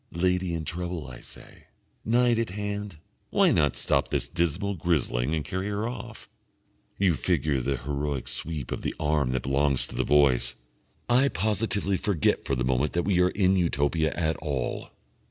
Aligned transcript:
"Lady 0.13 0.55
in 0.55 0.65
trouble," 0.65 1.05
I 1.05 1.19
say. 1.21 1.65
"Knight 2.03 2.39
at 2.39 2.49
hand. 2.49 2.97
Why 3.29 3.51
not 3.51 3.75
stop 3.75 4.09
this 4.09 4.27
dismal 4.27 4.73
grizzling 4.73 5.35
and 5.35 5.45
carry 5.45 5.67
her 5.69 5.87
off?" 5.87 6.27
(You 6.97 7.13
figure 7.13 7.61
the 7.61 7.77
heroic 7.77 8.27
sweep 8.27 8.71
of 8.71 8.81
the 8.81 8.95
arm 8.99 9.29
that 9.29 9.43
belongs 9.43 9.85
to 9.85 9.95
the 9.95 10.03
Voice.) 10.03 10.55
I 11.07 11.27
positively 11.27 11.97
forget 11.97 12.45
for 12.45 12.55
the 12.55 12.65
moment 12.65 12.93
that 12.93 13.03
we 13.05 13.21
are 13.21 13.29
in 13.29 13.55
Utopia 13.55 14.11
at 14.13 14.37
all. 14.37 14.89